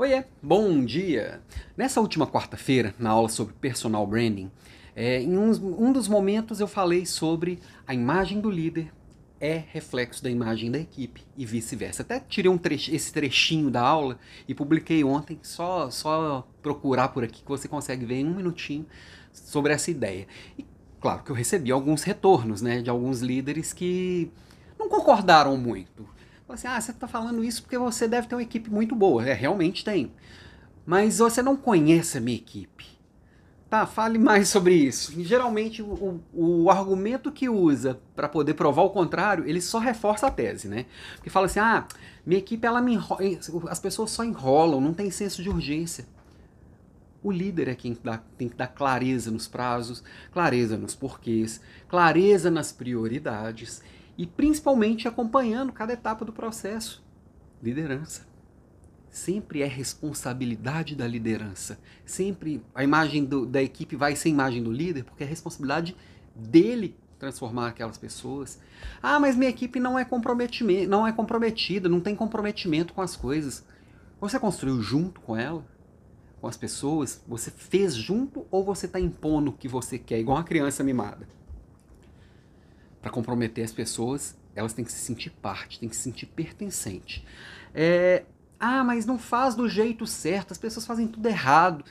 Oiê, 0.00 0.24
bom 0.40 0.84
dia! 0.84 1.42
Nessa 1.76 2.00
última 2.00 2.24
quarta-feira, 2.24 2.94
na 3.00 3.10
aula 3.10 3.28
sobre 3.28 3.52
personal 3.54 4.06
branding, 4.06 4.48
é, 4.94 5.20
em 5.20 5.36
um, 5.36 5.50
um 5.50 5.92
dos 5.92 6.06
momentos 6.06 6.60
eu 6.60 6.68
falei 6.68 7.04
sobre 7.04 7.58
a 7.84 7.92
imagem 7.92 8.40
do 8.40 8.48
líder 8.48 8.92
é 9.40 9.64
reflexo 9.72 10.22
da 10.22 10.30
imagem 10.30 10.70
da 10.70 10.78
equipe 10.78 11.24
e 11.36 11.44
vice-versa. 11.44 12.02
Até 12.02 12.20
tirei 12.20 12.48
um 12.48 12.56
trech 12.56 12.94
esse 12.94 13.12
trechinho 13.12 13.72
da 13.72 13.82
aula 13.82 14.20
e 14.46 14.54
publiquei 14.54 15.02
ontem, 15.02 15.36
só, 15.42 15.90
só 15.90 16.46
procurar 16.62 17.08
por 17.08 17.24
aqui 17.24 17.42
que 17.42 17.48
você 17.48 17.66
consegue 17.66 18.06
ver 18.06 18.20
em 18.20 18.26
um 18.26 18.36
minutinho 18.36 18.86
sobre 19.32 19.72
essa 19.72 19.90
ideia. 19.90 20.28
E 20.56 20.64
claro 21.00 21.24
que 21.24 21.32
eu 21.32 21.34
recebi 21.34 21.72
alguns 21.72 22.04
retornos 22.04 22.62
né, 22.62 22.82
de 22.82 22.88
alguns 22.88 23.18
líderes 23.18 23.72
que 23.72 24.30
não 24.78 24.88
concordaram 24.88 25.56
muito 25.56 26.06
assim, 26.54 26.66
ah, 26.66 26.80
você 26.80 26.90
está 26.90 27.06
falando 27.06 27.44
isso 27.44 27.62
porque 27.62 27.76
você 27.76 28.08
deve 28.08 28.26
ter 28.26 28.34
uma 28.34 28.42
equipe 28.42 28.70
muito 28.70 28.94
boa. 28.94 29.26
É, 29.26 29.32
realmente 29.32 29.84
tem. 29.84 30.12
Mas 30.86 31.18
você 31.18 31.42
não 31.42 31.56
conhece 31.56 32.18
a 32.18 32.20
minha 32.20 32.36
equipe. 32.36 32.86
Tá, 33.68 33.84
fale 33.86 34.18
mais 34.18 34.48
sobre 34.50 34.74
isso. 34.74 35.12
Geralmente, 35.22 35.82
o, 35.82 36.20
o 36.32 36.70
argumento 36.70 37.30
que 37.30 37.48
usa 37.48 38.00
para 38.16 38.28
poder 38.28 38.54
provar 38.54 38.82
o 38.82 38.90
contrário, 38.90 39.46
ele 39.46 39.60
só 39.60 39.78
reforça 39.78 40.26
a 40.26 40.30
tese, 40.30 40.68
né? 40.68 40.86
Porque 41.16 41.28
fala 41.28 41.46
assim, 41.46 41.60
ah, 41.60 41.86
minha 42.24 42.38
equipe, 42.38 42.66
ela 42.66 42.80
me 42.80 42.98
as 43.68 43.78
pessoas 43.78 44.10
só 44.10 44.24
enrolam, 44.24 44.80
não 44.80 44.94
tem 44.94 45.10
senso 45.10 45.42
de 45.42 45.50
urgência. 45.50 46.06
O 47.22 47.32
líder 47.32 47.68
é 47.68 47.74
quem 47.74 47.98
dá, 48.02 48.22
tem 48.38 48.48
que 48.48 48.56
dar 48.56 48.68
clareza 48.68 49.30
nos 49.30 49.48
prazos, 49.48 50.02
clareza 50.32 50.78
nos 50.78 50.94
porquês, 50.94 51.60
clareza 51.88 52.50
nas 52.50 52.72
prioridades 52.72 53.82
e 54.18 54.26
principalmente 54.26 55.06
acompanhando 55.06 55.72
cada 55.72 55.92
etapa 55.92 56.24
do 56.24 56.32
processo. 56.32 57.06
Liderança. 57.62 58.26
Sempre 59.08 59.62
é 59.62 59.66
responsabilidade 59.66 60.96
da 60.96 61.06
liderança. 61.06 61.78
Sempre 62.04 62.62
a 62.74 62.82
imagem 62.82 63.24
do, 63.24 63.46
da 63.46 63.62
equipe 63.62 63.94
vai 63.94 64.16
ser 64.16 64.28
a 64.28 64.32
imagem 64.32 64.62
do 64.62 64.72
líder, 64.72 65.04
porque 65.04 65.22
é 65.22 65.26
responsabilidade 65.26 65.96
dele 66.34 66.96
transformar 67.18 67.68
aquelas 67.68 67.96
pessoas. 67.96 68.60
Ah, 69.00 69.18
mas 69.20 69.36
minha 69.36 69.50
equipe 69.50 69.80
não 69.80 69.98
é 69.98 70.04
comprometimento, 70.04 70.90
não 70.90 71.06
é 71.06 71.12
comprometida, 71.12 71.88
não 71.88 72.00
tem 72.00 72.14
comprometimento 72.14 72.92
com 72.92 73.00
as 73.00 73.16
coisas. 73.16 73.64
Você 74.20 74.38
construiu 74.38 74.82
junto 74.82 75.20
com 75.20 75.36
ela, 75.36 75.64
com 76.40 76.48
as 76.48 76.56
pessoas? 76.56 77.22
Você 77.26 77.50
fez 77.50 77.94
junto 77.94 78.46
ou 78.50 78.64
você 78.64 78.86
está 78.86 79.00
impondo 79.00 79.50
o 79.50 79.54
que 79.54 79.68
você 79.68 79.98
quer, 79.98 80.18
igual 80.18 80.36
uma 80.36 80.44
criança 80.44 80.82
mimada? 80.82 81.37
Para 83.00 83.10
comprometer 83.10 83.64
as 83.64 83.72
pessoas, 83.72 84.36
elas 84.54 84.72
têm 84.72 84.84
que 84.84 84.92
se 84.92 84.98
sentir 84.98 85.30
parte, 85.30 85.78
têm 85.78 85.88
que 85.88 85.96
se 85.96 86.02
sentir 86.02 86.26
pertencente. 86.26 87.24
É, 87.74 88.24
ah, 88.58 88.82
mas 88.82 89.06
não 89.06 89.18
faz 89.18 89.54
do 89.54 89.68
jeito 89.68 90.06
certo, 90.06 90.52
as 90.52 90.58
pessoas 90.58 90.84
fazem 90.84 91.06
tudo 91.06 91.26
errado. 91.26 91.84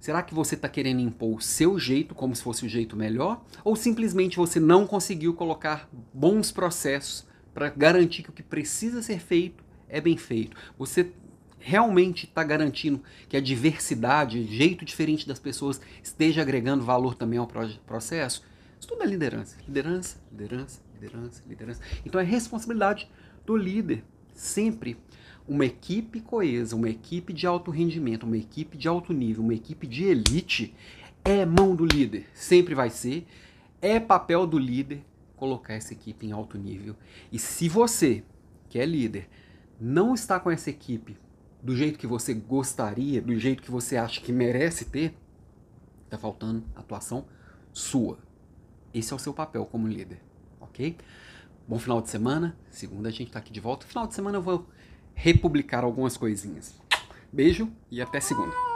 Será 0.00 0.22
que 0.22 0.34
você 0.34 0.54
está 0.54 0.68
querendo 0.68 1.00
impor 1.00 1.38
o 1.38 1.40
seu 1.40 1.78
jeito 1.78 2.14
como 2.14 2.34
se 2.34 2.42
fosse 2.42 2.66
o 2.66 2.68
jeito 2.68 2.96
melhor? 2.96 3.42
Ou 3.62 3.74
simplesmente 3.76 4.36
você 4.36 4.60
não 4.60 4.86
conseguiu 4.86 5.34
colocar 5.34 5.88
bons 6.12 6.52
processos 6.52 7.24
para 7.54 7.70
garantir 7.70 8.22
que 8.22 8.30
o 8.30 8.32
que 8.32 8.42
precisa 8.42 9.00
ser 9.00 9.20
feito 9.20 9.64
é 9.88 10.00
bem 10.00 10.16
feito? 10.16 10.56
Você 10.76 11.12
realmente 11.58 12.26
está 12.26 12.44
garantindo 12.44 13.00
que 13.28 13.36
a 13.36 13.40
diversidade, 13.40 14.44
jeito 14.54 14.84
diferente 14.84 15.26
das 15.26 15.38
pessoas, 15.38 15.80
esteja 16.02 16.42
agregando 16.42 16.84
valor 16.84 17.14
também 17.14 17.38
ao 17.38 17.48
processo? 17.86 18.42
Tudo 18.86 19.02
é 19.02 19.06
liderança. 19.06 19.56
Liderança, 19.66 20.18
liderança, 20.30 20.80
liderança, 20.94 21.42
liderança. 21.46 21.80
Então 22.04 22.20
é 22.20 22.24
responsabilidade 22.24 23.10
do 23.44 23.56
líder. 23.56 24.04
Sempre 24.34 24.96
uma 25.46 25.64
equipe 25.64 26.20
coesa, 26.20 26.74
uma 26.74 26.88
equipe 26.88 27.32
de 27.32 27.46
alto 27.46 27.70
rendimento, 27.70 28.24
uma 28.24 28.36
equipe 28.36 28.76
de 28.76 28.88
alto 28.88 29.12
nível, 29.12 29.44
uma 29.44 29.54
equipe 29.54 29.86
de 29.86 30.04
elite 30.04 30.74
é 31.24 31.44
mão 31.44 31.74
do 31.74 31.84
líder. 31.84 32.26
Sempre 32.34 32.74
vai 32.74 32.90
ser. 32.90 33.26
É 33.80 34.00
papel 34.00 34.46
do 34.46 34.58
líder 34.58 35.04
colocar 35.36 35.74
essa 35.74 35.92
equipe 35.92 36.26
em 36.26 36.32
alto 36.32 36.56
nível. 36.56 36.96
E 37.30 37.38
se 37.38 37.68
você, 37.68 38.24
que 38.68 38.78
é 38.78 38.86
líder, 38.86 39.28
não 39.80 40.14
está 40.14 40.40
com 40.40 40.50
essa 40.50 40.70
equipe 40.70 41.16
do 41.62 41.74
jeito 41.74 41.98
que 41.98 42.06
você 42.06 42.34
gostaria, 42.34 43.20
do 43.20 43.38
jeito 43.38 43.62
que 43.62 43.70
você 43.70 43.96
acha 43.96 44.20
que 44.20 44.32
merece 44.32 44.84
ter, 44.86 45.14
está 46.04 46.18
faltando 46.18 46.64
atuação 46.74 47.26
sua. 47.72 48.18
Esse 48.94 49.12
é 49.12 49.16
o 49.16 49.18
seu 49.18 49.34
papel 49.34 49.66
como 49.66 49.88
líder, 49.88 50.20
ok? 50.60 50.96
Bom 51.66 51.78
final 51.80 52.00
de 52.00 52.08
semana. 52.08 52.56
Segunda 52.70 53.08
a 53.08 53.12
gente 53.12 53.26
está 53.26 53.40
aqui 53.40 53.52
de 53.52 53.58
volta. 53.58 53.84
Final 53.86 54.06
de 54.06 54.14
semana 54.14 54.38
eu 54.38 54.42
vou 54.42 54.68
republicar 55.14 55.82
algumas 55.82 56.16
coisinhas. 56.16 56.74
Beijo 57.32 57.68
e 57.90 58.00
até 58.00 58.20
segunda. 58.20 58.73